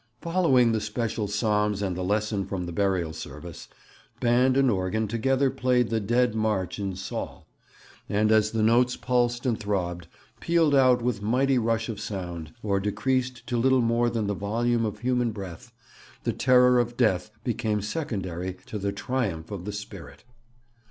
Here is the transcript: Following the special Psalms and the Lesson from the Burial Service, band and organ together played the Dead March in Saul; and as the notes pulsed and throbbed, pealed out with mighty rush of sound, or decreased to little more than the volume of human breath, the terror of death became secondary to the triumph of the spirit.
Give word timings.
Following 0.21 0.71
the 0.71 0.81
special 0.81 1.27
Psalms 1.27 1.83
and 1.83 1.95
the 1.95 2.01
Lesson 2.01 2.47
from 2.47 2.65
the 2.65 2.71
Burial 2.71 3.13
Service, 3.13 3.67
band 4.19 4.57
and 4.57 4.71
organ 4.71 5.07
together 5.07 5.51
played 5.51 5.91
the 5.91 5.99
Dead 5.99 6.33
March 6.33 6.79
in 6.79 6.95
Saul; 6.95 7.45
and 8.09 8.31
as 8.31 8.49
the 8.49 8.63
notes 8.63 8.95
pulsed 8.97 9.45
and 9.45 9.59
throbbed, 9.59 10.07
pealed 10.39 10.73
out 10.73 11.03
with 11.03 11.21
mighty 11.21 11.59
rush 11.59 11.87
of 11.87 11.99
sound, 11.99 12.51
or 12.63 12.79
decreased 12.79 13.45
to 13.45 13.57
little 13.57 13.81
more 13.81 14.09
than 14.09 14.25
the 14.25 14.33
volume 14.33 14.85
of 14.85 15.01
human 15.01 15.29
breath, 15.31 15.71
the 16.23 16.33
terror 16.33 16.79
of 16.79 16.97
death 16.97 17.29
became 17.43 17.79
secondary 17.79 18.55
to 18.65 18.79
the 18.79 18.91
triumph 18.91 19.51
of 19.51 19.65
the 19.65 19.71
spirit. 19.71 20.23